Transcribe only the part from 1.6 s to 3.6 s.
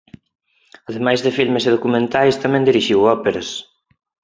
e documentais tamén dirixiu óperas.